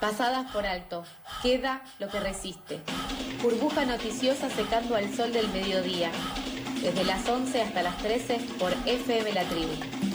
Pasadas 0.00 0.50
por 0.52 0.66
alto, 0.66 1.04
queda 1.42 1.82
lo 1.98 2.08
que 2.08 2.20
resiste. 2.20 2.80
Burbuja 3.42 3.84
noticiosa 3.84 4.48
secando 4.50 4.96
al 4.96 5.14
sol 5.14 5.32
del 5.32 5.48
mediodía. 5.48 6.10
Desde 6.80 7.04
las 7.04 7.28
11 7.28 7.62
hasta 7.62 7.82
las 7.82 7.96
13 7.98 8.38
por 8.58 8.72
FM 8.86 9.32
La 9.32 9.44
Tribu. 9.44 10.09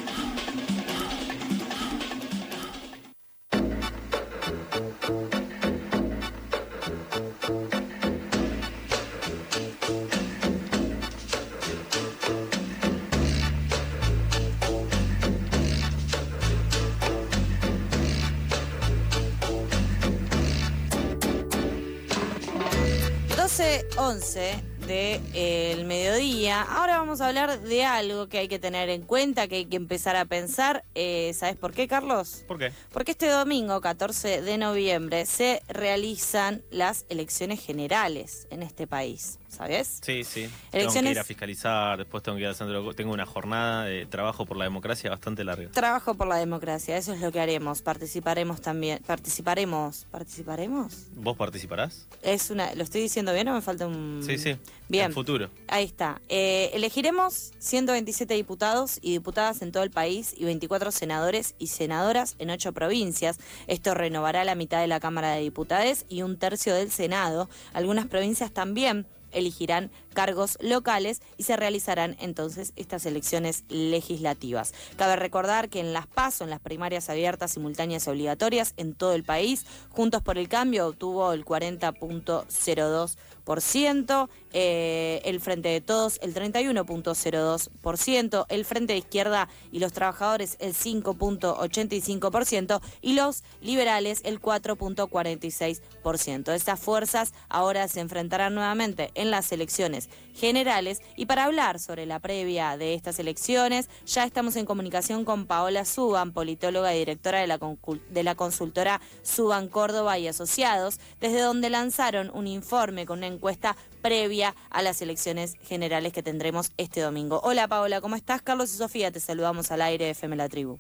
11 23.58 24.64
del 24.86 24.88
de, 25.32 25.84
mediodía. 25.86 26.62
Ahora 26.62 26.98
vamos 26.98 27.22
a 27.22 27.28
hablar 27.30 27.62
de 27.62 27.86
algo 27.86 28.28
que 28.28 28.40
hay 28.40 28.48
que 28.50 28.60
tener 28.60 28.90
en 28.90 29.04
cuenta, 29.04 29.48
que 29.48 29.56
hay 29.56 29.66
que 29.66 29.78
empezar 29.78 30.18
a 30.18 30.26
pensar. 30.26 30.84
Eh, 30.94 31.32
¿Sabes 31.34 31.56
por 31.56 31.72
qué, 31.72 31.88
Carlos? 31.88 32.44
¿Por 32.50 32.60
qué? 32.60 32.74
Porque 32.92 33.12
este 33.12 33.30
domingo, 33.30 33.80
14 33.80 34.42
de 34.42 34.58
noviembre, 34.58 35.26
se 35.26 35.64
realizan 35.70 36.64
las 36.70 37.06
elecciones 37.08 37.66
generales 37.66 38.46
en 38.50 38.62
este 38.62 38.88
país. 38.88 39.40
¿Sabes? 39.56 40.00
Sí, 40.02 40.24
sí. 40.24 40.50
Tengo 40.72 40.92
que 40.92 41.00
ir 41.12 41.20
a 41.20 41.24
fiscalizar, 41.24 41.98
después 41.98 42.24
tengo 42.24 42.38
que 42.38 42.44
ir 42.44 42.48
al 42.48 42.56
centro. 42.56 42.94
Tengo 42.94 43.14
una 43.14 43.26
jornada 43.26 43.86
de 43.86 44.06
trabajo 44.06 44.46
por 44.46 44.58
la 44.58 44.66
democracia 44.66 45.10
bastante 45.10 45.44
larga. 45.44 45.70
Trabajo 45.72 46.16
por 46.16 46.28
la 46.28 46.38
democracia, 46.38 46.98
eso 46.98 47.14
es 47.14 47.22
lo 47.22 47.32
que 47.32 47.40
haremos. 47.40 47.82
Participaremos 47.82 48.62
también. 48.62 49.02
¿Participaremos? 49.06 50.08
¿Participaremos? 50.12 51.08
¿Vos 51.16 51.38
participarás? 51.38 52.08
Es 52.22 52.50
una, 52.50 52.74
¿Lo 52.76 52.84
estoy 52.84 53.02
diciendo 53.02 53.34
bien 53.34 53.48
o 53.48 53.54
me 53.54 53.62
falta 53.62 53.88
un...? 53.88 54.22
Sí, 54.26 54.38
sí. 54.38 54.58
Bien. 54.88 55.06
En 55.06 55.14
futuro. 55.14 55.50
Ahí 55.68 55.84
está. 55.84 56.22
Eh, 56.30 56.70
elegiremos 56.74 57.54
127 57.58 58.36
diputados 58.36 59.00
y 59.02 59.14
diputadas 59.14 59.62
en 59.64 59.72
todo 59.72 59.82
el 59.82 59.90
país 59.90 60.36
y 60.38 60.46
24 60.46 60.92
senadores 60.92 61.56
y 61.58 61.68
senadoras 61.68 62.36
en 62.38 62.52
ocho 62.52 62.72
provincias. 62.72 63.40
Esto 63.66 63.96
renovará 63.96 64.44
la 64.44 64.54
mitad 64.54 64.82
de 64.82 64.88
la 64.88 65.00
Cámara 65.00 65.32
de 65.32 65.42
Diputados 65.42 66.06
y 66.08 66.22
un 66.22 66.38
tercio 66.38 66.76
del 66.76 66.92
Senado. 66.92 67.50
Algunas 67.74 68.06
provincias 68.06 68.52
también 68.52 69.08
elegirán 69.36 69.92
cargos 70.16 70.58
locales 70.60 71.22
y 71.38 71.44
se 71.44 71.56
realizarán 71.56 72.18
entonces 72.20 72.74
estas 72.76 73.06
elecciones 73.06 73.64
legislativas. 73.70 74.74
Cabe 74.98 75.16
recordar 75.16 75.70
que 75.70 75.80
en 75.80 75.94
las 75.94 76.08
PASO, 76.08 76.46
en 76.46 76.50
las 76.50 76.60
primarias 76.60 77.12
abiertas, 77.12 77.52
simultáneas 77.52 78.08
y 78.08 78.10
obligatorias 78.10 78.74
en 78.78 78.96
todo 78.96 79.14
el 79.14 79.24
país, 79.24 79.68
Juntos 79.92 80.24
por 80.24 80.38
el 80.38 80.48
Cambio 80.50 80.88
obtuvo 80.88 81.32
el 81.34 81.46
40.02%, 81.46 84.30
eh, 84.54 85.22
el 85.26 85.40
Frente 85.40 85.70
de 85.70 85.82
Todos 85.82 86.20
el 86.22 86.34
31.02%, 86.34 88.46
el 88.50 88.66
Frente 88.66 88.94
de 88.94 89.00
Izquierda 89.00 89.48
y 89.72 89.80
los 89.80 89.94
Trabajadores 89.94 90.58
el 90.60 90.74
5.85% 90.74 92.82
y 93.02 93.14
los 93.14 93.44
liberales 93.62 94.22
el 94.24 94.42
4.46%. 94.42 96.54
Estas 96.54 96.80
fuerzas 96.80 97.34
ahora 97.50 97.88
se 97.88 98.00
enfrentarán 98.00 98.56
nuevamente 98.56 99.12
en 99.16 99.32
las 99.32 99.52
elecciones 99.52 100.05
generales 100.36 101.02
y 101.16 101.26
para 101.26 101.46
hablar 101.46 101.80
sobre 101.80 102.06
la 102.06 102.20
previa 102.20 102.78
de 102.78 102.94
estas 102.94 103.20
elecciones 103.20 103.90
ya 104.06 104.24
estamos 104.24 104.56
en 104.56 104.66
comunicación 104.66 105.26
con 105.26 105.46
Paola 105.46 105.86
Suban, 105.86 106.34
politóloga 106.34 106.94
y 106.94 107.00
directora 107.00 107.40
de 107.40 108.24
la, 108.24 108.36
consultora 108.36 109.02
Suban 109.24 109.68
Córdoba 109.70 110.20
y 110.20 110.28
Asociados, 110.28 111.00
desde 111.20 111.42
donde 111.42 111.70
lanzaron 111.70 112.32
un 112.34 112.48
informe 112.48 113.06
con 113.06 113.20
una 113.20 113.28
encuesta 113.28 113.76
previa 114.02 114.56
a 114.70 114.82
las 114.82 115.02
elecciones 115.02 115.56
generales 115.64 116.14
que 116.14 116.24
tendremos 116.24 116.72
este 116.78 117.02
domingo. 117.02 117.40
Hola 117.44 117.68
Paola, 117.68 118.02
¿cómo 118.02 118.16
estás? 118.16 118.42
Carlos 118.42 118.74
y 118.74 118.78
Sofía, 118.78 119.12
te 119.12 119.20
saludamos 119.20 119.72
al 119.72 119.82
aire 119.82 120.06
de 120.06 120.12
FM 120.12 120.36
La 120.36 120.50
Tribu. 120.50 120.78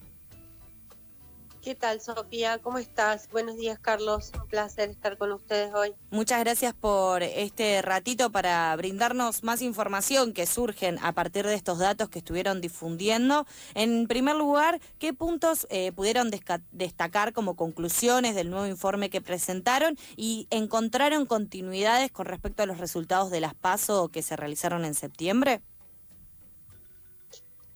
¿Qué 1.66 1.74
tal, 1.74 2.00
Sofía? 2.00 2.60
¿Cómo 2.60 2.78
estás? 2.78 3.28
Buenos 3.32 3.58
días, 3.58 3.80
Carlos. 3.80 4.32
Un 4.40 4.48
placer 4.48 4.92
estar 4.92 5.18
con 5.18 5.32
ustedes 5.32 5.74
hoy. 5.74 5.96
Muchas 6.12 6.40
gracias 6.42 6.76
por 6.76 7.24
este 7.24 7.82
ratito 7.82 8.32
para 8.32 8.76
brindarnos 8.76 9.44
más 9.44 9.64
información 9.64 10.32
que 10.32 10.46
surgen 10.46 11.00
a 11.02 11.14
partir 11.14 11.44
de 11.44 11.56
estos 11.56 11.80
datos 11.80 12.10
que 12.10 12.20
estuvieron 12.20 12.62
difundiendo. 12.62 13.48
En 13.74 14.06
primer 14.06 14.36
lugar, 14.36 14.80
¿qué 15.00 15.12
puntos 15.12 15.66
eh, 15.72 15.92
pudieron 15.92 16.30
destacar 16.72 17.34
como 17.34 17.56
conclusiones 17.56 18.36
del 18.36 18.52
nuevo 18.52 18.68
informe 18.68 19.10
que 19.10 19.22
presentaron 19.22 19.98
y 20.16 20.46
encontraron 20.52 21.26
continuidades 21.26 22.12
con 22.12 22.28
respecto 22.28 22.62
a 22.62 22.68
los 22.68 22.78
resultados 22.78 23.32
de 23.32 23.40
las 23.40 23.56
PASO 23.56 24.10
que 24.10 24.22
se 24.22 24.36
realizaron 24.36 24.86
en 24.86 24.94
septiembre? 24.94 25.64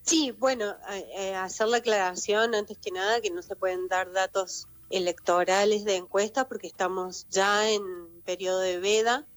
Sí, 0.10 0.32
bueno, 0.32 0.76
eh, 0.90 1.36
hacer 1.36 1.68
la 1.68 1.78
aclaración 1.78 2.56
antes 2.56 2.80
que 2.80 2.90
nada 2.90 3.22
que 3.22 3.30
no 3.30 3.44
se 3.44 3.56
pueden 3.56 3.88
dar 3.88 4.12
datos 4.12 4.68
electorales 4.90 5.86
de 5.86 5.98
encuesta 5.98 6.48
porque 6.48 6.66
estamos 6.66 7.28
ya 7.30 7.70
en 7.70 7.84
periodo 8.26 8.60
de 8.62 8.80
veda, 8.80 9.28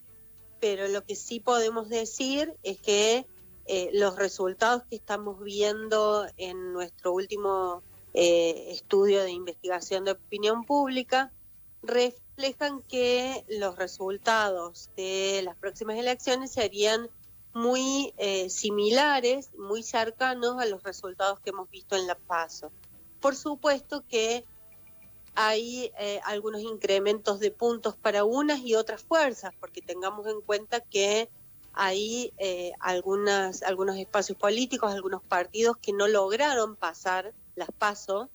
pero 0.61 0.89
lo 0.89 1.05
que 1.05 1.15
sí 1.15 1.41
podemos 1.41 1.91
decir 1.91 2.55
es 2.63 2.81
que 2.81 3.27
eh, 3.67 3.91
los 3.93 4.17
resultados 4.17 4.85
que 4.89 4.97
estamos 4.97 5.45
viendo 5.45 6.27
en 6.39 6.73
nuestro 6.73 7.13
último 7.13 7.83
eh, 8.15 8.69
estudio 8.71 9.25
de 9.25 9.31
investigación 9.33 10.07
de 10.07 10.13
opinión 10.13 10.65
pública 10.65 11.35
reflejan 11.83 12.81
que 12.85 13.45
los 13.47 13.77
resultados 13.77 14.89
de 14.97 15.43
las 15.45 15.55
próximas 15.55 15.99
elecciones 15.99 16.51
serían 16.51 17.11
muy 17.55 18.15
eh, 18.17 18.49
similares, 18.49 19.51
muy 19.55 19.83
cercanos 19.83 20.61
a 20.61 20.67
los 20.67 20.83
resultados 20.83 21.41
que 21.41 21.51
hemos 21.51 21.71
visto 21.71 21.97
en 21.97 22.07
la 22.07 22.15
PASO. 22.15 22.71
Por 23.21 23.37
supuesto 23.37 24.05
que 24.09 24.45
hay 25.35 25.93
eh, 25.99 26.21
algunos 26.25 26.63
incrementos 26.63 27.41
de 27.41 27.51
puntos 27.51 27.97
para 27.97 28.25
unas 28.25 28.61
y 28.61 28.75
otras 28.75 29.03
fuerzas, 29.03 29.53
porque 29.61 29.83
tengamos 29.83 30.27
en 30.27 30.41
cuenta 30.41 30.81
que 30.81 31.31
hay 31.75 32.33
eh, 32.37 32.73
algunas, 32.81 33.63
algunos 33.63 33.97
espacios 33.97 34.37
políticos, 34.37 34.93
algunos 34.93 35.23
partidos 35.23 35.77
que 35.79 35.93
no 35.93 36.09
lograron 36.09 36.77
pasar 36.77 37.33
las 37.55 37.71
PASO 37.71 38.31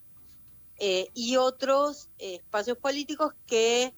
y 0.80 1.38
otros 1.38 2.08
espacios 2.20 2.78
políticos 2.78 3.34
que 3.48 3.96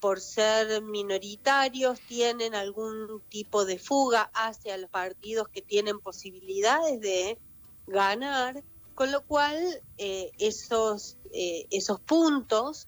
por 0.00 0.20
ser 0.20 0.82
minoritarios 0.82 2.00
tienen 2.00 2.54
algún 2.54 3.22
tipo 3.28 3.64
de 3.64 3.78
fuga 3.78 4.30
hacia 4.34 4.76
los 4.76 4.90
partidos 4.90 5.48
que 5.48 5.62
tienen 5.62 6.00
posibilidades 6.00 7.00
de 7.00 7.38
ganar, 7.86 8.62
con 8.94 9.10
lo 9.10 9.22
cual 9.22 9.82
eh, 9.98 10.30
esos, 10.38 11.16
eh, 11.32 11.66
esos 11.70 12.00
puntos 12.00 12.86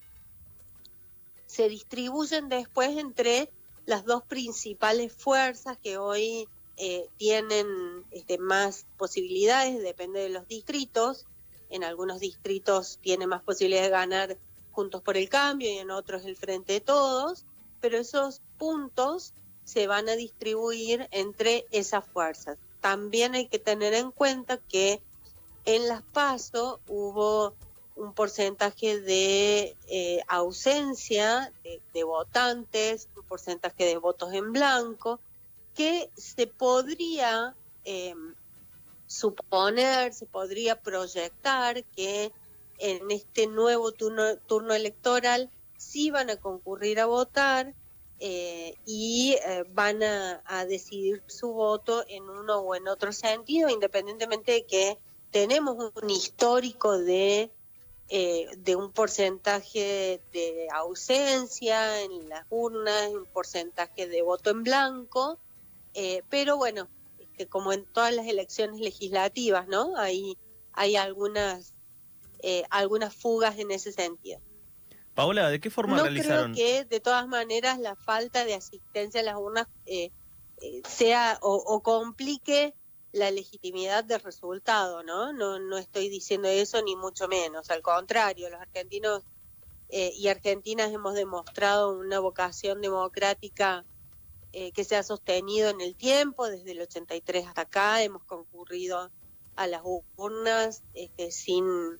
se 1.47 1.69
distribuyen 1.69 2.49
después 2.49 2.97
entre 2.97 3.51
las 3.87 4.05
dos 4.05 4.23
principales 4.25 5.13
fuerzas 5.13 5.79
que 5.79 5.97
hoy 5.97 6.49
eh, 6.77 7.09
tienen 7.17 7.67
este, 8.11 8.39
más 8.39 8.87
posibilidades, 8.99 9.81
depende 9.81 10.21
de 10.21 10.29
los 10.29 10.47
distritos. 10.47 11.27
En 11.71 11.83
algunos 11.83 12.21
distritos 12.21 12.99
tiene 13.01 13.27
más 13.27 13.43
posibilidades 13.43 13.91
de 13.91 13.97
ganar 13.97 14.39
Juntos 14.77 15.01
por 15.01 15.17
el 15.17 15.31
Cambio 15.31 15.73
y 15.73 15.79
en 15.79 15.91
otros 15.91 16.27
el 16.27 16.37
Frente 16.37 16.75
de 16.75 16.81
Todos, 16.83 17.47
pero 17.81 17.97
esos 17.97 18.43
puntos 18.59 19.33
se 19.65 19.87
van 19.87 20.07
a 20.11 20.17
distribuir 20.17 21.09
entre 21.13 21.65
esas 21.71 22.05
fuerzas. 22.05 22.59
También 22.83 23.35
hay 23.35 23.49
que 23.49 23.59
tener 23.59 23.95
en 23.95 24.11
cuenta 24.11 24.59
que 24.59 25.01
en 25.65 25.89
las 25.89 26.03
PASO 26.03 26.79
hubo 26.89 27.55
un 27.97 28.13
porcentaje 28.13 29.01
de 29.01 29.75
eh, 29.89 30.21
ausencia 30.29 31.51
de, 31.95 32.05
votantes, 32.05 33.09
un 33.17 33.25
porcentaje 33.25 33.87
de 33.87 33.97
votos 33.97 34.35
en 34.35 34.53
blanco, 34.53 35.21
que 35.75 36.11
se 36.19 36.47
podría 36.47 37.57
em, 37.85 38.35
suponer, 39.07 40.13
se 40.13 40.27
podría 40.27 40.79
proyectar 40.79 41.83
que 41.97 42.31
en 42.79 43.11
este 43.11 43.47
nuevo 43.47 43.93
turno, 43.93 44.75
electoral 44.75 45.51
sí 45.77 46.11
van 46.11 46.31
a 46.31 46.37
concurrir 46.37 47.01
a 47.01 47.07
votar 47.07 47.75
eh, 48.19 48.75
y 48.87 49.37
eh, 49.47 49.65
van 49.73 50.03
a, 50.03 50.65
decidir 50.67 51.23
su 51.27 51.53
voto 51.53 52.05
en 52.09 52.29
uno 52.29 52.61
o 52.61 52.75
en 52.75 52.89
otro 52.89 53.13
sentido, 53.13 53.69
independientemente 53.69 54.53
de 54.53 54.67
que 54.67 54.99
tenemos 55.31 55.93
un 55.95 56.11
histórico 56.11 56.99
de, 56.99 57.51
eh, 58.09 58.47
de 58.57 58.77
un 58.77 58.91
porcentaje 58.93 60.21
de 60.33 60.69
ausencia 60.73 62.01
en 62.03 62.29
las 62.29 62.47
urnas, 62.49 63.11
un 63.13 63.27
porcentaje 63.27 64.09
de 64.09 64.23
voto 64.23 64.51
en 64.51 64.63
blanco, 64.63 65.39
pero 66.29 66.59
bueno, 66.59 66.89
este, 67.19 67.47
como 67.47 67.73
en 67.73 67.85
todas 67.85 68.15
las 68.15 68.27
elecciones 68.27 68.81
legislativas, 68.81 69.69
¿no? 69.69 69.97
Hay, 69.97 70.39
hay 70.73 70.97
algunas 70.97 71.76
eh, 72.43 72.65
algunas 72.71 73.15
fugas 73.15 73.59
en 73.59 73.71
ese 73.71 73.93
sentido. 73.93 74.41
Paola, 75.17 75.49
¿de 75.49 75.61
qué 75.61 75.71
forma 75.71 75.97
no 75.97 76.03
realizaron? 76.03 76.53
creo 76.53 76.67
que 76.67 76.85
de 76.85 77.01
todas 77.01 77.27
maneras 77.27 77.79
la 77.79 77.97
falta 77.97 78.45
de 78.45 78.53
asistencia 78.53 79.23
a 79.23 79.25
las 79.25 79.37
urnas 79.37 79.67
eh, 79.87 80.11
eh, 80.61 80.83
sea 80.87 81.39
o, 81.41 81.83
complique 81.83 82.75
la 83.13 83.31
legitimidad 83.31 84.05
del 84.05 84.21
resultado, 84.21 85.03
¿no? 85.03 85.33
¿no? 85.33 85.59
No 85.59 85.79
estoy 85.79 86.11
diciendo 86.11 86.49
eso 86.49 86.83
ni 86.83 86.97
mucho 86.97 87.29
menos, 87.29 87.71
al 87.71 87.81
contrario, 87.81 88.51
los 88.51 88.61
argentinos 88.61 89.23
eh, 89.89 90.13
y 90.15 90.29
argentinas 90.29 90.93
hemos 90.93 91.15
demostrado 91.15 91.99
una 91.99 92.21
vocación 92.21 92.81
democrática 92.83 93.85
que 94.75 94.85
se 94.85 94.97
ha 94.97 95.03
sostenido 95.03 95.69
en 95.69 95.83
el 95.83 95.95
tiempo, 95.95 96.49
desde 96.49 96.73
el 96.73 96.81
83 96.81 97.47
hasta 97.47 97.61
acá, 97.63 98.03
hemos 98.03 98.25
concurrido 98.25 99.11
a 99.55 99.67
las 99.67 99.83
urnas 100.17 100.83
este, 100.95 101.31
sin, 101.31 101.99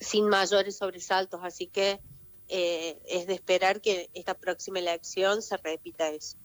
sin 0.00 0.28
mayores 0.28 0.76
sobresaltos, 0.76 1.40
así 1.42 1.66
que 1.66 2.00
eh, 2.48 2.98
es 3.06 3.26
de 3.26 3.34
esperar 3.34 3.80
que 3.80 4.08
esta 4.14 4.34
próxima 4.34 4.78
elección 4.78 5.42
se 5.42 5.56
repita 5.56 6.08
eso. 6.08 6.38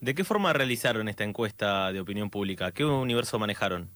¿De 0.00 0.14
qué 0.14 0.22
forma 0.22 0.52
realizaron 0.52 1.08
esta 1.08 1.24
encuesta 1.24 1.92
de 1.92 2.00
opinión 2.00 2.30
pública? 2.30 2.72
¿Qué 2.72 2.84
universo 2.84 3.38
manejaron? 3.38 3.90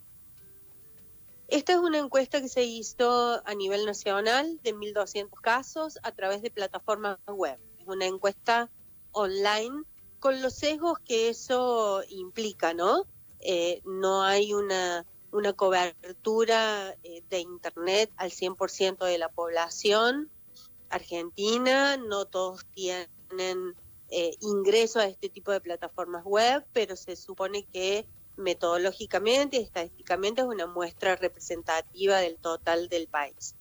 Esta 1.49 1.75
es 1.75 1.79
una 1.79 1.99
encuesta 1.99 2.41
que 2.41 2.49
se 2.49 2.65
hizo 2.65 3.47
a 3.47 3.55
nivel 3.55 3.85
nacional 3.85 4.59
de 4.63 4.75
1.200 4.75 5.29
casos 5.43 5.99
a 6.03 6.11
través 6.13 6.41
de 6.41 6.51
plataformas 6.51 7.19
web. 7.27 7.59
Es 7.79 7.87
una 7.87 8.07
encuesta 8.07 8.71
online 9.13 9.85
con 10.19 10.41
los 10.41 10.55
sesgos 10.55 10.99
que 11.01 11.29
eso 11.29 12.03
implica, 12.09 12.73
¿no? 12.73 13.07
Eh, 13.41 13.83
no 13.85 14.23
hay 14.23 14.55
una, 14.55 15.05
una 15.33 15.53
cobertura 15.55 16.97
eh, 17.03 17.23
de 17.29 17.41
Internet 17.41 18.11
al 18.17 18.31
100% 18.31 19.05
de 19.05 19.19
la 19.19 19.29
población 19.31 20.31
Argentina, 20.91 21.97
no 21.97 22.27
todos 22.27 22.67
tienen 22.75 23.75
eh, 24.11 24.37
ingreso 24.41 25.01
a 25.01 25.07
este 25.07 25.31
tipo 25.31 25.51
de 25.51 25.61
plataformas 25.61 26.25
web, 26.25 26.65
pero 26.73 26.97
se 26.97 27.17
supone 27.17 27.67
que 27.73 28.07
metodológicamente 28.37 29.57
y 29.57 29.63
estadísticamente 29.63 30.43
es 30.43 30.47
una 30.47 30.67
muestra 30.67 31.17
representativa 31.17 32.19
del 32.19 32.37
total 32.37 32.89
del 32.89 33.09
país. 33.09 33.55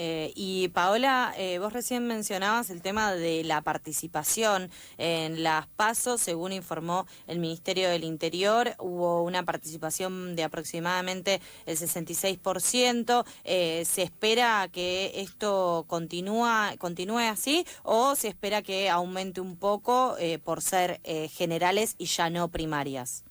Eh, 0.00 0.32
y 0.36 0.68
Paola, 0.68 1.34
eh, 1.36 1.58
vos 1.58 1.72
recién 1.72 2.06
mencionabas 2.06 2.70
el 2.70 2.82
tema 2.82 3.12
de 3.12 3.42
la 3.42 3.62
participación 3.62 4.70
en 4.96 5.42
las 5.42 5.66
pasos, 5.66 6.20
según 6.20 6.52
informó 6.52 7.04
el 7.26 7.40
Ministerio 7.40 7.90
del 7.90 8.04
Interior, 8.04 8.76
hubo 8.78 9.24
una 9.24 9.42
participación 9.42 10.36
de 10.36 10.44
aproximadamente 10.44 11.40
el 11.66 11.76
66%. 11.76 13.24
Eh, 13.42 13.84
¿Se 13.84 14.02
espera 14.02 14.68
que 14.70 15.14
esto 15.16 15.84
continúa, 15.88 16.74
continúe 16.78 17.18
así 17.18 17.66
o 17.82 18.14
se 18.14 18.28
espera 18.28 18.62
que 18.62 18.88
aumente 18.88 19.40
un 19.40 19.56
poco 19.56 20.16
por 20.44 20.62
ser 20.62 21.00
generales 21.32 21.96
y 21.98 22.04
ya 22.06 22.30
no 22.30 22.48
primarias? 22.48 23.24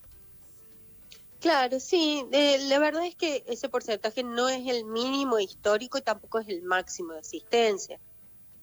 Claro, 1.39 1.79
sí, 1.79 2.25
la 2.31 2.79
verdad 2.79 3.05
es 3.05 3.15
que 3.15 3.43
ese 3.47 3.69
porcentaje 3.69 4.23
no 4.23 4.49
es 4.49 4.67
el 4.67 4.85
mínimo 4.85 5.39
histórico 5.39 5.99
y 5.99 6.01
tampoco 6.01 6.39
es 6.39 6.47
el 6.49 6.63
máximo 6.63 7.13
de 7.13 7.19
asistencia. 7.19 7.99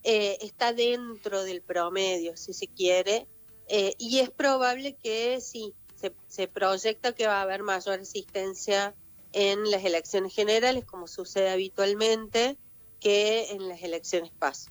Eh, 0.02 0.38
está 0.42 0.72
dentro 0.72 1.44
del 1.44 1.62
promedio, 1.62 2.36
si 2.36 2.52
se 2.52 2.66
quiere, 2.66 3.28
eh, 3.68 3.94
y 3.96 4.18
es 4.18 4.30
probable 4.30 4.96
que 5.02 5.40
sí, 5.40 5.72
se, 5.94 6.12
se, 6.26 6.48
proyecta 6.48 7.14
que 7.14 7.26
va 7.26 7.38
a 7.38 7.42
haber 7.42 7.62
mayor 7.62 8.00
asistencia 8.00 8.94
en 9.32 9.70
las 9.70 9.84
elecciones 9.84 10.34
generales, 10.34 10.84
como 10.84 11.06
sucede 11.06 11.50
habitualmente, 11.50 12.58
que 13.00 13.50
en 13.52 13.68
las 13.68 13.82
elecciones 13.82 14.32
PASO. 14.32 14.70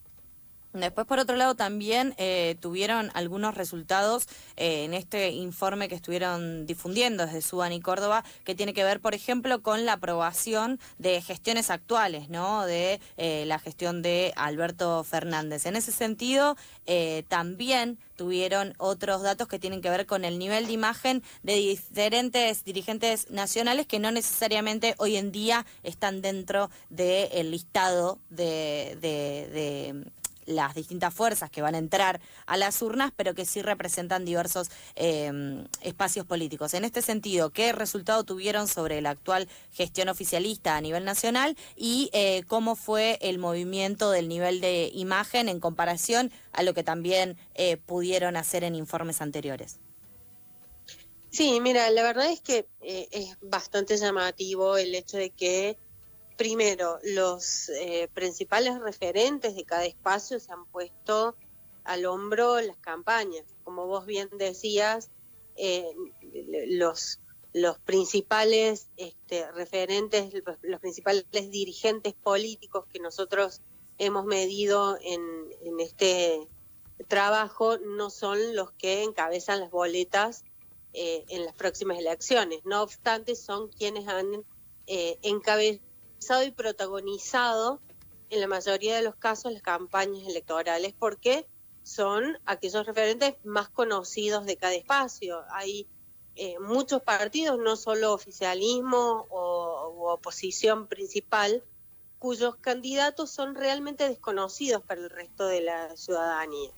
Después, 0.73 1.05
por 1.05 1.19
otro 1.19 1.35
lado, 1.35 1.53
también 1.53 2.15
eh, 2.17 2.57
tuvieron 2.59 3.11
algunos 3.13 3.53
resultados 3.53 4.27
eh, 4.57 4.85
en 4.85 4.95
este 4.95 5.29
informe 5.29 5.87
que 5.87 5.93
estuvieron 5.93 6.65
difundiendo 6.65 7.27
desde 7.27 7.43
Suban 7.43 7.73
y 7.73 7.79
Córdoba, 7.79 8.23
que 8.43 8.55
tiene 8.55 8.73
que 8.73 8.83
ver, 8.83 8.99
por 8.99 9.13
ejemplo, 9.13 9.61
con 9.61 9.85
la 9.85 9.93
aprobación 9.93 10.79
de 10.97 11.21
gestiones 11.21 11.69
actuales, 11.69 12.29
¿no? 12.29 12.65
De 12.65 12.99
eh, 13.17 13.43
la 13.45 13.59
gestión 13.59 14.01
de 14.01 14.33
Alberto 14.35 15.03
Fernández. 15.03 15.67
En 15.67 15.75
ese 15.75 15.91
sentido, 15.91 16.57
también 17.29 17.97
tuvieron 18.17 18.73
otros 18.77 19.21
datos 19.21 19.47
que 19.47 19.59
tienen 19.59 19.81
que 19.81 19.89
ver 19.89 20.05
con 20.05 20.25
el 20.25 20.37
nivel 20.37 20.67
de 20.67 20.73
imagen 20.73 21.23
de 21.43 21.55
diferentes 21.55 22.65
dirigentes 22.65 23.31
nacionales 23.31 23.87
que 23.87 23.99
no 23.99 24.11
necesariamente 24.11 24.93
hoy 24.97 25.15
en 25.15 25.31
día 25.31 25.65
están 25.83 26.21
dentro 26.21 26.69
del 26.89 27.51
listado 27.51 28.19
de 28.29 30.03
las 30.45 30.75
distintas 30.75 31.13
fuerzas 31.13 31.49
que 31.49 31.61
van 31.61 31.75
a 31.75 31.77
entrar 31.77 32.21
a 32.45 32.57
las 32.57 32.81
urnas, 32.81 33.11
pero 33.15 33.33
que 33.33 33.45
sí 33.45 33.61
representan 33.61 34.25
diversos 34.25 34.69
em, 34.95 35.65
espacios 35.81 36.25
políticos. 36.25 36.73
En 36.73 36.85
este 36.85 37.01
sentido, 37.01 37.49
¿qué 37.51 37.71
resultado 37.71 38.23
tuvieron 38.23 38.67
sobre 38.67 39.01
la 39.01 39.11
actual 39.11 39.47
gestión 39.71 40.09
oficialista 40.09 40.75
a 40.75 40.81
nivel 40.81 41.05
nacional 41.05 41.57
y 41.75 42.09
eh, 42.13 42.43
cómo 42.47 42.75
fue 42.75 43.17
el 43.21 43.39
movimiento 43.39 44.11
del 44.11 44.27
nivel 44.27 44.61
de 44.61 44.91
imagen 44.93 45.49
en 45.49 45.59
comparación 45.59 46.31
a 46.51 46.63
lo 46.63 46.73
que 46.73 46.83
también 46.83 47.37
eh, 47.55 47.77
pudieron 47.77 48.35
hacer 48.35 48.63
en 48.63 48.75
informes 48.75 49.21
anteriores? 49.21 49.79
Sí, 51.29 51.59
mira, 51.61 51.89
la 51.89 52.03
verdad 52.03 52.31
es 52.31 52.41
que 52.41 52.67
eh, 52.81 53.07
es 53.11 53.37
bastante 53.41 53.97
llamativo 53.97 54.77
el 54.77 54.93
hecho 54.93 55.17
de 55.17 55.31
que 55.31 55.77
primero, 56.35 56.99
los 57.03 57.69
eh, 57.69 58.09
principales 58.13 58.79
referentes 58.79 59.55
de 59.55 59.63
cada 59.65 59.85
espacio 59.85 60.39
se 60.39 60.51
han 60.51 60.65
puesto 60.65 61.35
al 61.83 62.05
hombro 62.05 62.59
las 62.61 62.77
campañas. 62.77 63.45
Como 63.63 63.87
vos 63.87 64.05
bien 64.05 64.29
decías, 64.37 65.09
eh, 65.55 65.93
los, 66.67 67.19
los 67.53 67.77
principales 67.79 68.89
este, 68.97 69.51
referentes, 69.51 70.33
los, 70.63 70.79
principales 70.79 71.25
dirigentes 71.31 72.13
políticos 72.13 72.85
que 72.91 72.99
nosotros 72.99 73.61
hemos 73.97 74.25
medido 74.25 74.97
en, 75.01 75.79
este 75.79 76.47
trabajo 77.07 77.77
no 77.79 78.09
son 78.09 78.55
los 78.55 78.71
que 78.71 79.03
encabezan 79.03 79.59
las 79.59 79.71
boletas 79.71 80.43
eh, 80.93 81.25
en 81.27 81.45
las 81.45 81.53
próximas 81.55 81.99
elecciones. 81.99 82.61
No 82.65 82.81
obstante, 82.81 83.35
son 83.35 83.67
quienes 83.69 84.07
han 84.07 84.43
encabezado 84.85 85.92
y 86.45 86.51
protagonizado 86.51 87.81
en 88.29 88.39
la 88.39 88.47
mayoría 88.47 88.95
de 88.95 89.03
los 89.03 89.15
casos 89.15 89.51
las 89.51 89.61
campañas 89.61 90.25
electorales 90.27 90.93
porque 90.97 91.45
son 91.83 92.39
aquellos 92.45 92.85
referentes 92.85 93.35
más 93.43 93.69
conocidos 93.69 94.45
de 94.45 94.55
cada 94.55 94.73
espacio. 94.73 95.43
Hay 95.49 95.85
eh, 96.35 96.57
muchos 96.59 97.01
partidos, 97.01 97.59
no 97.59 97.75
solo 97.75 98.13
oficialismo 98.13 99.27
o, 99.29 100.13
oposición 100.13 100.87
principal, 100.87 101.61
cuyos 102.19 102.55
candidatos 102.55 103.29
son 103.29 103.53
realmente 103.53 104.07
desconocidos 104.07 104.81
para 104.81 105.01
el 105.01 105.09
resto 105.09 105.45
de 105.47 105.61
la 105.61 105.95
ciudadanía. 105.97 106.71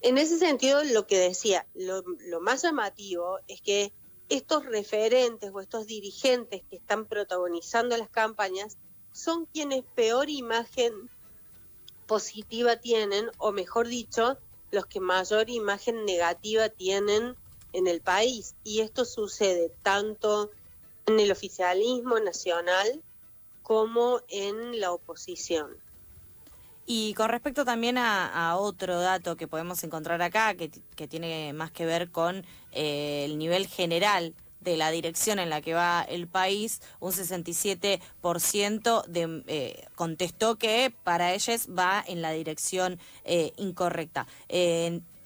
En 0.00 0.18
ese 0.18 0.38
sentido, 0.38 0.84
lo 0.84 1.08
que 1.08 1.18
decía, 1.18 1.66
lo, 1.74 2.04
lo 2.28 2.40
más 2.40 2.62
llamativo 2.62 3.40
es 3.48 3.60
que 3.60 3.92
estos 4.28 4.64
referentes 4.64 5.50
o 5.52 5.60
estos 5.60 5.86
dirigentes 5.86 6.62
que 6.68 6.76
están 6.76 7.06
protagonizando 7.06 7.96
las 7.96 8.08
campañas 8.08 8.78
son 9.12 9.46
quienes 9.46 9.84
peor 9.94 10.28
imagen 10.28 10.92
positiva 12.06 12.76
tienen, 12.76 13.30
o 13.38 13.52
mejor 13.52 13.88
dicho, 13.88 14.38
los 14.70 14.86
que 14.86 15.00
mayor 15.00 15.48
imagen 15.50 16.04
negativa 16.04 16.68
tienen 16.68 17.36
en 17.72 17.86
el 17.86 18.00
país. 18.00 18.54
Y 18.64 18.80
esto 18.80 19.04
sucede 19.04 19.70
tanto 19.82 20.50
en 21.06 21.20
el 21.20 21.30
oficialismo 21.30 22.18
nacional 22.18 23.02
como 23.62 24.20
en 24.28 24.80
la 24.80 24.92
oposición. 24.92 25.76
Y 26.86 27.14
con 27.14 27.30
respecto 27.30 27.64
también 27.64 27.96
a, 27.98 28.56
otro 28.56 29.00
dato 29.00 29.36
que 29.36 29.48
podemos 29.48 29.82
encontrar 29.84 30.20
acá, 30.20 30.54
que, 30.54 30.68
tiene 31.08 31.52
más 31.52 31.70
que 31.70 31.86
ver 31.86 32.10
con 32.10 32.44
eh, 32.72 33.24
el 33.24 33.38
nivel 33.38 33.66
general 33.66 34.34
de 34.60 34.76
la 34.76 34.90
dirección 34.90 35.38
en 35.38 35.50
la 35.50 35.60
que 35.60 35.74
va 35.74 36.02
el 36.02 36.26
país, 36.26 36.80
un 37.00 37.12
67% 37.12 39.06
de, 39.06 39.42
eh, 39.46 39.86
contestó 39.94 40.56
que 40.56 40.92
para 41.04 41.32
ellos 41.34 41.68
va 41.68 42.02
en 42.06 42.22
la 42.22 42.32
dirección 42.32 42.98
eh, 43.24 43.52
incorrecta 43.56 44.26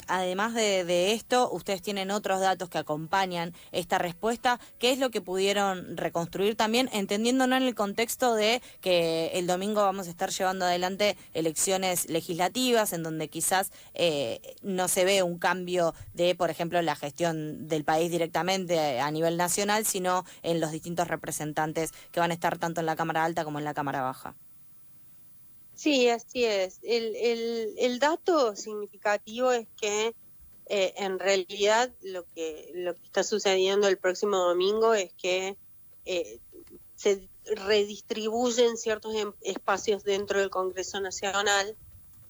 además 0.08 0.54
de, 0.54 1.12
esto, 1.12 1.50
ustedes 1.52 1.82
tienen 1.82 2.10
otros 2.10 2.40
datos 2.40 2.68
que 2.68 2.78
acompañan 2.78 3.54
esta 3.72 3.98
respuesta. 3.98 4.58
¿Qué 4.78 4.92
es 4.92 4.98
lo 4.98 5.10
que 5.10 5.20
pudieron 5.20 5.96
reconstruir 5.96 6.56
también, 6.56 6.88
entendiéndonos 6.92 7.58
en 7.58 7.68
el 7.68 7.74
contexto 7.74 8.34
de 8.34 8.62
que 8.80 9.30
el 9.34 9.46
domingo 9.46 9.82
vamos 9.82 10.08
a 10.08 10.10
estar 10.10 10.30
llevando 10.30 10.64
adelante 10.64 11.16
elecciones 11.34 12.08
legislativas, 12.08 12.92
en 12.92 13.02
donde 13.02 13.28
quizás 13.28 13.70
eh, 13.94 14.40
no 14.62 14.88
se 14.88 15.04
ve 15.04 15.22
un 15.22 15.38
cambio 15.38 15.94
de, 16.14 16.34
por 16.34 16.50
ejemplo, 16.50 16.80
la 16.82 16.96
gestión 16.96 17.68
del 17.68 17.84
país 17.84 18.10
directamente 18.10 19.00
a 19.00 19.10
nivel 19.10 19.36
nacional, 19.36 19.84
sino 19.86 20.24
en 20.42 20.60
los 20.60 20.72
distintos 20.72 21.08
representantes 21.08 21.92
que 22.12 22.20
van 22.20 22.30
a 22.30 22.34
estar 22.34 22.58
tanto 22.58 22.80
en 22.80 22.86
la 22.86 22.96
Cámara 22.96 23.24
Alta 23.24 23.44
como 23.44 23.58
en 23.58 23.64
la 23.64 23.74
Cámara 23.74 24.02
Baja? 24.02 24.34
Sí, 25.78 26.08
así 26.08 26.44
es. 26.44 26.80
El, 26.82 27.14
el, 27.78 27.98
dato 28.00 28.56
significativo 28.56 29.52
es 29.52 29.68
que 29.80 30.12
eh, 30.66 30.92
en 30.96 31.20
realidad 31.20 31.94
lo 32.02 32.26
que, 32.34 32.72
lo 32.74 32.96
que 32.96 33.04
está 33.04 33.22
sucediendo 33.22 33.86
el 33.86 33.96
próximo 33.96 34.38
domingo 34.38 34.94
es 34.94 35.12
que 35.12 35.56
eh, 36.04 36.40
se 36.96 37.28
redistribuyen 37.44 38.76
ciertos 38.76 39.14
em, 39.14 39.32
espacios 39.40 40.02
dentro 40.02 40.40
del 40.40 40.50
Congreso 40.50 41.00
Nacional, 41.00 41.76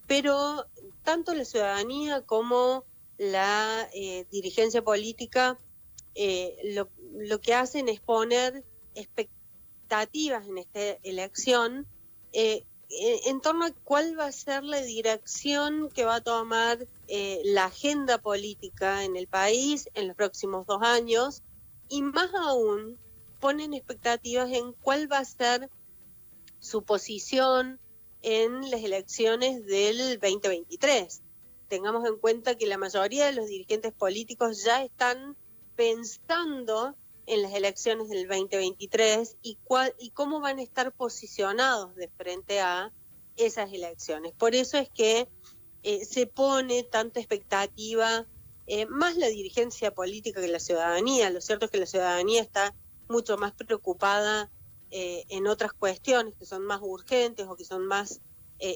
pero 0.07 0.67
tanto 1.03 1.35
la 1.35 1.47
ciudadanía 1.47 2.21
como 2.27 2.85
la 3.17 3.89
eh, 3.95 4.27
dirigencia 4.31 4.85
política 4.85 5.59
lo, 6.75 6.91
lo, 7.15 7.41
que 7.41 7.55
hacen 7.55 7.89
es 7.89 8.01
poner 8.01 8.63
expectativas 8.95 10.47
en 10.47 10.59
esta 10.59 10.81
elección 11.03 11.87
en 12.91 13.41
torno 13.41 13.67
a 13.67 13.73
cuál 13.85 14.19
va 14.19 14.27
a 14.27 14.33
ser 14.33 14.65
la 14.65 14.81
dirección 14.81 15.91
que 15.91 16.05
va 16.05 16.17
a 16.17 16.21
tomar 16.23 16.87
eh, 17.07 17.43
la 17.45 17.67
agenda 17.67 18.19
política 18.19 19.05
en 19.05 19.17
el 19.17 19.27
país 19.27 19.89
en 19.95 20.09
los 20.09 20.17
próximos 20.17 20.67
dos 20.67 20.83
años 20.83 21.43
y 21.89 22.03
más 22.03 22.31
aún 22.35 22.99
ponen 23.41 23.75
expectativas 23.75 24.51
en 24.51 24.73
cuál 24.73 25.11
va 25.11 25.19
a 25.19 25.25
ser 25.25 25.71
su 26.61 26.83
posición 26.83 27.79
en 28.23 28.71
las 28.71 28.83
elecciones 28.83 29.65
del 29.65 30.19
2023. 30.19 31.23
Tengamos 31.69 32.07
en 32.09 32.17
cuenta 32.17 32.57
que 32.57 32.67
la 32.67 32.79
mayoría 32.79 33.27
de 33.27 33.33
los 33.33 33.47
dirigentes 33.47 33.93
políticos 33.93 34.65
ya 34.65 34.83
están 34.83 35.37
pensando 35.77 36.97
en 37.29 37.43
las 37.43 37.53
elecciones 37.53 38.09
del 38.09 38.27
2023 38.27 39.37
y, 39.43 39.59
cuál, 39.63 39.95
y 39.99 40.11
cómo 40.11 40.41
van 40.41 40.59
a 40.59 40.63
estar 40.63 40.93
posicionados 40.93 41.95
de 41.95 42.09
frente 42.09 42.61
a 42.61 42.93
esas 43.37 43.73
elecciones. 43.73 44.33
Por 44.33 44.55
eso 44.55 44.79
es 44.79 44.89
que 44.89 45.29
eh, 45.83 46.05
se 46.07 46.27
pone 46.27 46.83
tanta 46.85 47.21
expectativa, 47.21 48.27
eh, 48.67 48.87
más 48.87 49.17
la 49.17 49.29
dirigencia 49.29 49.95
política 49.95 50.41
que 50.41 50.49
la 50.49 50.59
ciudadanía. 50.59 51.31
Lo 51.31 51.43
cierto 51.43 51.67
es 51.67 51.71
que 51.71 51.79
la 51.79 51.87
ciudadanía 51.87 52.41
está 52.41 52.75
mucho 53.09 53.37
más 53.37 53.53
preocupada 53.53 54.51
eh, 54.91 55.25
en 55.29 55.47
otras 55.47 55.75
cuestiones 55.75 56.35
que 56.39 56.47
son 56.47 56.65
más 56.65 56.81
urgentes 56.83 57.47
o 57.47 57.57
que 57.57 57.65
son 57.65 57.87
más 57.87 58.21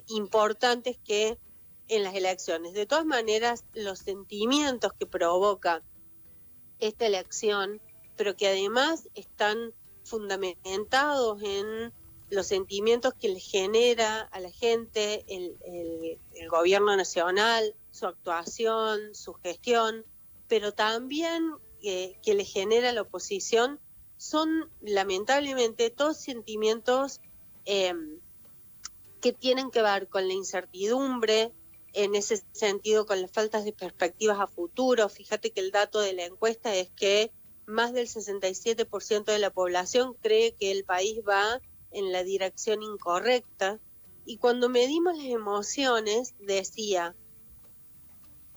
importantes 0.06 0.96
que 1.04 1.40
en 1.88 2.04
las 2.04 2.14
elecciones. 2.14 2.72
De 2.72 2.86
todas 2.86 3.04
maneras, 3.04 3.64
los 3.72 3.98
sentimientos 3.98 4.92
que 4.92 5.06
provoca 5.06 5.82
esta 6.78 7.04
elección 7.06 7.80
pero 8.22 8.36
que 8.36 8.46
además 8.46 9.08
están 9.16 9.74
fundamentados 10.04 11.42
en 11.42 11.92
los 12.30 12.46
sentimientos 12.46 13.14
que 13.14 13.28
le 13.30 13.40
genera 13.40 14.20
a 14.20 14.38
la 14.38 14.52
gente 14.52 15.24
el, 15.26 15.58
gobierno 16.48 16.96
nacional, 16.96 17.74
su 17.90 18.06
actuación, 18.06 19.12
su 19.16 19.34
gestión, 19.34 20.06
pero 20.46 20.70
también 20.70 21.50
que 21.80 22.34
le 22.34 22.44
genera 22.44 22.92
la 22.92 23.02
oposición, 23.02 23.80
son 24.18 24.70
lamentablemente 24.82 25.90
todos 25.90 26.16
sentimientos 26.16 27.20
em, 27.64 28.20
que 29.20 29.32
tienen 29.32 29.72
que 29.72 29.82
ver 29.82 30.06
con 30.06 30.28
la 30.28 30.34
incertidumbre, 30.34 31.52
en 31.92 32.14
ese 32.14 32.44
sentido 32.52 33.04
con 33.04 33.20
las 33.20 33.32
faltas 33.32 33.64
de 33.64 33.72
perspectivas 33.72 34.38
a 34.38 34.46
futuro. 34.46 35.08
Fíjate 35.08 35.50
que 35.50 35.60
el 35.60 35.72
dato 35.72 35.98
de 35.98 36.12
la 36.12 36.24
encuesta 36.24 36.72
es 36.72 36.88
que 36.90 37.32
más 37.72 37.92
del 37.92 38.06
67% 38.06 39.24
de 39.24 39.38
la 39.38 39.50
población 39.50 40.14
cree 40.20 40.54
que 40.54 40.70
el 40.70 40.84
país 40.84 41.20
va 41.28 41.60
en 41.90 42.12
la 42.12 42.22
dirección 42.22 42.82
incorrecta. 42.82 43.80
Y 44.24 44.36
cuando 44.36 44.68
medimos 44.68 45.16
las 45.16 45.26
emociones, 45.26 46.34
decía, 46.38 47.16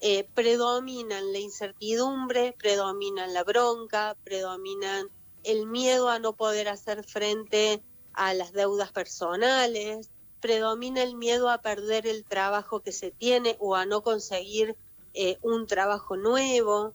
eh, 0.01 0.27
predominan 0.35 1.33
la 1.33 1.39
incertidumbre, 1.39 2.53
predominan 2.59 3.33
la 3.33 3.43
bronca, 3.43 4.15
predominan 4.23 5.09
el 5.43 5.65
miedo 5.65 6.09
a 6.09 6.19
no 6.19 6.33
poder 6.33 6.67
hacer 6.67 7.03
frente 7.03 7.81
a 8.13 8.33
las 8.33 8.51
deudas 8.51 8.91
personales, 8.91 10.09
predomina 10.41 11.01
el 11.01 11.15
miedo 11.15 11.49
a 11.49 11.61
perder 11.61 12.07
el 12.07 12.23
trabajo 12.23 12.81
que 12.81 12.91
se 12.91 13.11
tiene 13.11 13.55
o 13.59 13.75
a 13.75 13.85
no 13.85 14.03
conseguir 14.03 14.75
eh, 15.13 15.37
un 15.41 15.65
trabajo 15.65 16.17
nuevo, 16.17 16.93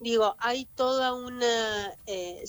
digo, 0.00 0.36
hay 0.38 0.66
toda 0.66 1.14
una 1.14 1.96
eh, 2.06 2.44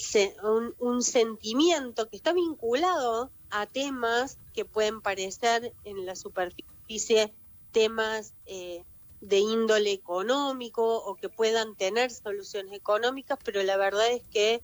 un, 0.79 1.01
sentimiento 1.01 2.09
que 2.09 2.17
está 2.17 2.33
vinculado 2.33 3.31
a 3.49 3.65
temas 3.65 4.37
que 4.53 4.65
pueden 4.65 5.01
parecer 5.01 5.73
en 5.83 6.05
la 6.05 6.15
superficie 6.15 7.33
temas 7.71 8.33
eh, 8.45 8.83
de 9.21 9.39
índole 9.39 9.91
económico 9.91 10.97
o 10.97 11.15
que 11.15 11.29
puedan 11.29 11.75
tener 11.75 12.11
soluciones 12.11 12.73
económicas, 12.73 13.39
pero 13.43 13.63
la 13.63 13.77
verdad 13.77 14.11
es 14.11 14.23
que 14.29 14.61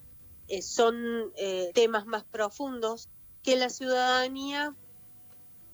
eh, 0.47 0.61
son 0.61 1.31
temas 1.73 2.05
más 2.05 2.23
profundos 2.23 3.09
que 3.43 3.55
la 3.55 3.69
ciudadanía 3.69 4.75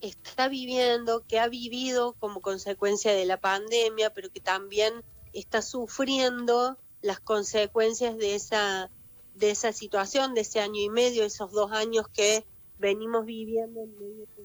está 0.00 0.48
viviendo, 0.48 1.24
que 1.26 1.38
ha 1.38 1.48
vivido 1.48 2.14
como 2.14 2.40
consecuencia 2.40 3.12
de 3.12 3.26
la 3.26 3.38
pandemia, 3.38 4.12
pero 4.14 4.30
que 4.30 4.40
también 4.40 5.04
está 5.32 5.62
sufriendo 5.62 6.78
las 7.02 7.20
consecuencias 7.20 8.16
de 8.18 8.34
esa, 8.34 8.90
de 9.34 9.50
esa 9.50 9.72
situación, 9.72 10.34
de 10.34 10.42
ese 10.42 10.60
año 10.60 10.80
y 10.80 10.88
medio, 10.88 11.24
esos 11.24 11.52
dos 11.52 11.72
años 11.72 12.08
que 12.08 12.44
venimos 12.78 13.26
viviendo 13.26 13.82
en 13.82 13.98
medio 13.98 14.26
de 14.36 14.42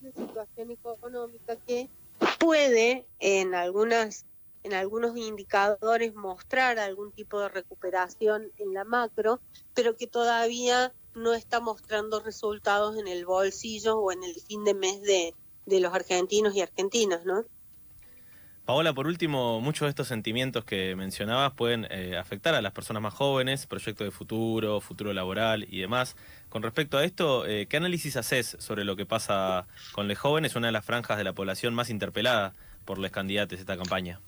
una 0.00 0.12
situación 0.12 0.70
económica 0.70 1.56
que 1.56 1.88
puede 2.38 3.06
en 3.18 3.54
algunas 3.54 4.24
en 4.62 4.74
algunos 4.74 5.16
indicadores 5.16 6.12
mostrar 6.16 6.80
algún 6.80 7.12
tipo 7.12 7.38
de 7.38 7.48
recuperación 7.48 8.50
en 8.58 8.74
la 8.74 8.82
macro, 8.82 9.40
pero 9.74 9.94
que 9.94 10.08
todavía 10.08 10.92
no 11.14 11.34
está 11.34 11.60
mostrando 11.60 12.18
resultados 12.18 12.98
en 12.98 13.06
el 13.06 13.24
bolsillo 13.24 13.96
o 13.96 14.10
en 14.10 14.24
el 14.24 14.34
fin 14.34 14.64
de 14.64 14.74
mes 14.74 15.00
de, 15.02 15.34
de 15.66 15.80
los 15.80 15.94
argentinos 15.94 16.56
y 16.56 16.62
argentinas, 16.62 17.24
¿no? 17.24 17.44
Paola, 18.66 18.92
por 18.92 19.06
último, 19.06 19.60
muchos 19.60 19.86
de 19.86 19.90
estos 19.90 20.08
sentimientos 20.08 20.64
que 20.64 20.96
mencionabas 20.96 21.52
pueden 21.52 21.86
eh, 21.88 22.16
afectar 22.18 22.52
a 22.56 22.60
las 22.60 22.72
personas 22.72 23.00
más 23.00 23.14
jóvenes, 23.14 23.64
proyectos 23.64 24.04
de 24.04 24.10
futuro, 24.10 24.80
futuro 24.80 25.12
laboral 25.12 25.68
y 25.70 25.78
demás. 25.78 26.16
Con 26.48 26.64
respecto 26.64 26.98
a 26.98 27.04
esto, 27.04 27.46
eh, 27.46 27.66
¿qué 27.68 27.76
análisis 27.76 28.16
haces 28.16 28.56
sobre 28.58 28.84
lo 28.84 28.96
que 28.96 29.06
pasa 29.06 29.68
con 29.92 30.08
los 30.08 30.18
jóvenes, 30.18 30.56
una 30.56 30.66
de 30.66 30.72
las 30.72 30.84
franjas 30.84 31.16
de 31.16 31.22
la 31.22 31.32
población 31.32 31.74
más 31.74 31.90
interpelada 31.90 32.54
por 32.84 32.98
los 32.98 33.12
candidatos 33.12 33.56
de 33.56 33.60
esta 33.60 33.76
campaña? 33.76 34.20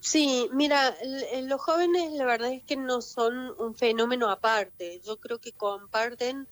Sí, 0.00 0.50
mira, 0.52 0.94
los 1.44 1.62
jóvenes 1.62 2.12
la 2.12 2.26
verdad 2.26 2.52
es 2.52 2.62
que 2.62 2.76
no 2.76 3.00
son 3.00 3.54
un 3.58 3.74
fenómeno 3.74 4.28
aparte. 4.30 5.00
Yo 5.02 5.16
creo 5.16 5.38
que 5.38 5.52
comparten 5.52 6.46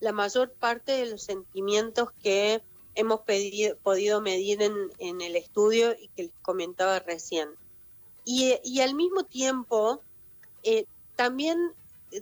la 0.00 0.10
mayor 0.10 0.50
parte 0.50 0.90
de 0.90 1.08
los 1.08 1.22
sentimientos 1.22 2.08
que 2.20 2.62
hemos 3.00 3.20
podido 3.82 4.20
medir 4.20 4.60
en, 4.62 5.20
el 5.20 5.36
estudio 5.36 5.96
y 5.98 6.08
que 6.08 6.24
les 6.24 6.32
comentaba 6.42 6.98
recién. 6.98 7.48
Y, 8.24 8.80
al 8.80 8.94
mismo 8.94 9.24
tiempo, 9.24 10.02
eh, 10.62 10.84
también 11.16 11.72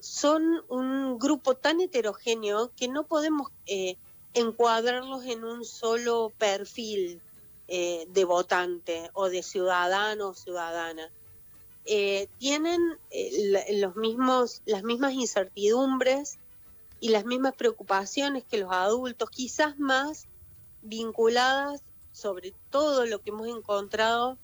son 0.00 0.62
un 0.68 1.18
grupo 1.18 1.56
tan 1.56 1.80
heterogéneo 1.80 2.70
que 2.76 2.88
no 2.88 3.04
podemos 3.04 3.50
eh, 3.66 3.96
encuadrarlos 4.34 5.24
en 5.24 5.44
un 5.44 5.64
solo 5.64 6.32
perfil 6.38 7.20
eh, 7.66 8.06
de 8.08 8.24
votante 8.24 9.10
o 9.14 9.28
de 9.28 9.42
ciudadano 9.42 10.28
o 10.28 10.34
ciudadana. 10.34 11.10
tienen 12.38 12.80
los 13.72 13.96
mismos, 13.96 14.62
las 14.64 14.82
mismas 14.84 15.14
incertidumbres 15.14 16.38
y 17.00 17.08
las 17.08 17.24
mismas 17.24 17.54
preocupaciones 17.54 18.44
que 18.44 18.58
los 18.58 18.72
adultos, 18.72 19.30
quizás 19.30 19.78
más 19.78 20.28
vinculadas 20.82 21.82
sobre 22.18 22.52
todo 22.70 23.06
lo 23.06 23.20
que 23.20 23.30
hemos 23.30 23.46
encontrado 23.48 24.38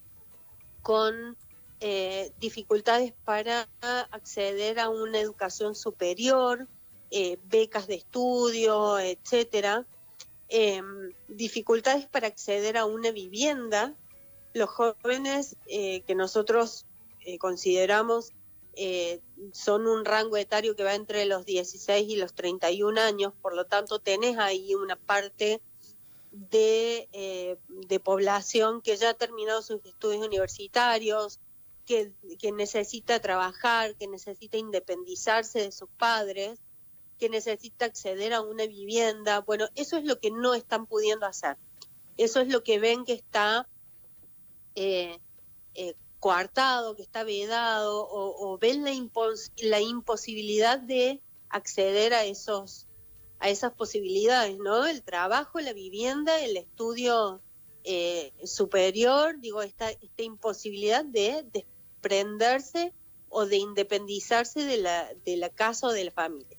con 0.81 1.35
eh, 1.81 2.31
dificultades 2.39 3.13
para 3.25 3.67
acceder 4.11 4.79
a 4.79 4.89
una 4.89 5.19
educación 5.19 5.75
superior, 5.75 6.67
eh, 7.11 7.37
becas 7.49 7.87
de 7.87 7.95
estudio, 7.95 8.97
etcétera, 8.97 9.85
em, 10.47 11.11
dificultades 11.27 12.07
para 12.07 12.27
acceder 12.27 12.77
a 12.77 12.85
una 12.85 13.11
vivienda. 13.11 13.93
Los 14.53 14.69
jóvenes 14.69 15.57
eh, 15.67 16.01
que 16.01 16.15
nosotros 16.15 16.85
consideramos 17.39 18.31
son 19.51 19.87
un 19.87 20.05
rango 20.05 20.37
etario 20.37 20.75
que 20.75 20.83
va 20.83 20.93
entre 20.93 21.25
los 21.25 21.45
16 21.45 22.07
y 22.09 22.17
los 22.17 22.33
31 22.33 23.01
años, 23.01 23.33
por 23.41 23.55
lo 23.55 23.65
tanto 23.65 23.99
tenés 23.99 24.37
ahí 24.37 24.75
una 24.75 24.95
parte 24.95 25.61
eh, 26.51 27.57
de, 27.87 27.99
población 27.99 28.81
que 28.81 28.97
ya 28.97 29.11
ha 29.11 29.13
terminado 29.13 29.61
sus 29.61 29.83
estudios 29.85 30.25
universitarios, 30.25 31.39
que, 31.85 32.11
necesita 32.53 33.19
trabajar, 33.19 33.95
que 33.95 34.07
necesita 34.07 34.57
independizarse 34.57 35.59
de 35.59 35.71
sus 35.71 35.89
padres. 35.97 36.59
que 37.17 37.29
necesita 37.29 37.85
acceder 37.85 38.33
a 38.33 38.41
una 38.41 38.67
vivienda. 38.67 39.39
Bueno, 39.39 39.69
eso 39.75 39.95
es 39.95 40.03
lo 40.03 40.19
que 40.19 40.31
no 40.31 40.53
están 40.53 40.85
pudiendo 40.85 41.25
hacer. 41.25 41.55
Eso 42.17 42.41
es 42.41 42.49
lo 42.49 42.61
que 42.61 42.77
ven 42.77 43.05
que 43.05 43.13
está 43.13 43.69
eh, 44.75 45.17
eh, 45.75 45.95
coartado, 46.19 46.97
que 46.97 47.03
está 47.03 47.23
vedado, 47.23 48.05
o, 48.11 48.57
ven 48.57 48.83
la, 48.83 48.91
la 49.61 49.79
imposibilidad 49.79 50.77
de 50.77 51.21
acceder 51.47 52.13
a 52.13 52.25
esos 52.25 52.84
a 53.45 53.49
esas 53.49 53.73
posibilidades, 53.73 54.57
¿no? 54.57 54.87
El 54.87 55.03
trabajo, 55.03 55.59
la 55.59 55.71
vivienda, 55.71 56.39
el 56.41 56.57
estudio 56.57 57.41
eh, 57.83 58.33
superior, 58.43 59.39
digo, 59.39 59.61
esta, 59.61 59.91
imposibilidad 60.17 61.05
de 61.05 61.45
desprenderse 61.53 62.91
o 63.29 63.45
de 63.45 63.57
independizarse 63.57 64.63
de 64.63 64.77
la, 64.77 65.07
de 65.25 65.37
la 65.37 65.49
casa 65.49 65.85
o 65.85 65.91
de 65.91 66.05
la 66.05 66.11
familia. 66.11 66.57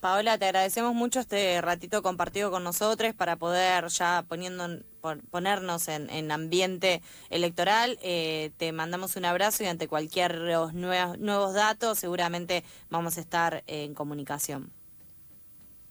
Paola, 0.00 0.36
te 0.36 0.44
agradecemos 0.44 0.94
mucho 0.94 1.20
este 1.20 1.58
ratito 1.62 2.02
compartido 2.02 2.50
con 2.50 2.64
nosotros 2.64 3.14
para 3.14 3.36
poder 3.36 3.88
ya 3.88 4.26
poniendo, 4.28 4.84
ponernos 5.30 5.88
en, 5.88 6.30
ambiente 6.30 7.00
electoral. 7.30 7.98
Eh, 8.02 8.52
te 8.58 8.72
mandamos 8.72 9.16
un 9.16 9.24
abrazo 9.24 9.64
y 9.64 9.68
ante 9.68 9.88
cualquier 9.88 10.36
nuevos, 10.74 11.18
nuevos 11.18 11.54
datos 11.54 11.98
seguramente 11.98 12.62
vamos 12.90 13.16
a 13.16 13.22
estar 13.22 13.64
en 13.66 13.94
comunicación. 13.94 14.77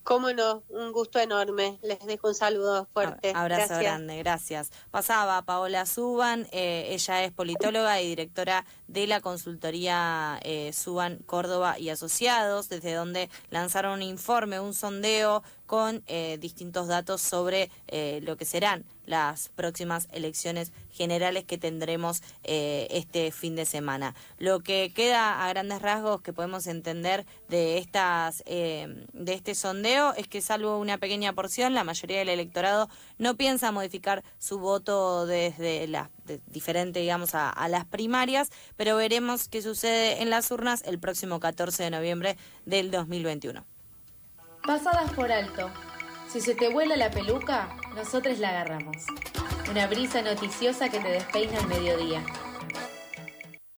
Cómo 0.08 0.32
no, 0.32 0.64
un 0.70 0.94
gusto 0.94 1.20
enorme. 1.20 1.80
Les 1.82 2.00
dejo 2.06 2.30
un 2.30 2.34
saludo 2.34 2.88
fuerte. 2.94 3.34
Abrazo 3.36 3.78
grande, 3.78 4.18
gracias. 4.20 4.72
Pasaba 4.90 5.42
Paola 5.42 5.86
Suban, 5.86 6.48
eh, 6.54 6.88
ella 6.92 7.26
es 7.26 7.34
politóloga 7.34 8.00
y 8.00 8.08
directora 8.08 8.66
de 8.88 9.06
la 9.06 9.20
consultoría 9.20 10.40
eh, 10.44 10.72
Suban 10.72 11.18
Córdoba 11.26 11.78
y 11.78 11.90
Asociados, 11.90 12.70
desde 12.70 12.94
donde 12.94 13.30
lanzaron 13.50 13.96
un 13.96 14.02
informe, 14.02 14.62
un 14.62 14.74
sondeo 14.74 15.44
con 15.68 16.02
eh, 16.08 16.38
distintos 16.40 16.88
datos 16.88 17.22
sobre 17.22 17.70
eh, 17.88 18.20
lo 18.24 18.38
que 18.38 18.46
serán 18.46 18.86
las 19.06 19.50
próximas 19.50 20.08
elecciones 20.12 20.72
generales 20.92 21.46
que 21.46 21.58
tendremos 21.58 22.22
eh, 22.44 22.88
este 22.90 23.32
fin 23.32 23.56
de 23.56 23.66
semana. 23.66 24.16
Lo 24.38 24.62
que 24.62 24.92
queda 24.94 25.46
a 25.46 25.50
grandes 25.50 25.82
rasgos 25.82 26.22
que 26.22 26.34
podemos 26.34 26.68
entender 26.68 27.26
de 27.48 27.78
estas 27.78 28.44
de 28.46 29.34
este 29.34 29.56
sondeo 29.56 30.14
es 30.14 30.28
que 30.28 30.42
salvo 30.42 30.78
una 30.80 30.98
pequeña 30.98 31.34
porción, 31.34 31.74
la 31.74 31.84
mayoría 31.84 32.20
del 32.20 32.30
electorado 32.30 32.90
no 33.18 33.36
piensa 33.36 33.72
modificar 33.72 34.24
su 34.40 34.60
voto 34.60 35.26
desde 35.26 35.88
la 35.88 36.10
diferente, 36.48 37.00
digamos, 37.00 37.36
a, 37.36 37.50
a 37.50 37.70
las 37.70 37.86
primarias, 37.86 38.50
pero 38.76 38.98
veremos 38.98 39.48
qué 39.48 39.62
sucede 39.62 40.22
en 40.22 40.30
las 40.30 40.52
urnas 40.52 40.84
el 40.86 41.00
próximo 41.00 41.40
14 41.40 41.84
de 41.84 41.92
noviembre 41.92 42.38
del 42.66 42.92
2021. 42.92 43.77
Pasadas 44.68 45.14
por 45.14 45.32
alto. 45.32 45.72
Si 46.28 46.42
se 46.42 46.54
te 46.54 46.68
vuela 46.68 46.98
la 46.98 47.10
peluca, 47.10 47.70
nosotros 47.96 48.38
la 48.40 48.50
agarramos. 48.50 48.98
Una 49.72 49.88
brisa 49.88 50.22
noticiosa 50.22 50.90
que 50.90 51.00
te 51.00 51.08
despeina 51.08 51.58
al 51.58 51.68
mediodía. 51.68 52.22